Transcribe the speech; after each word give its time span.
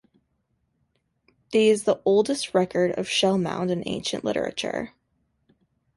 The 1.51 1.69
is 1.69 1.83
the 1.83 2.01
oldest 2.05 2.55
record 2.55 2.93
of 2.97 3.07
shell 3.07 3.37
mound 3.37 3.69
in 3.69 3.83
ancient 3.85 4.23
literature. 4.25 4.95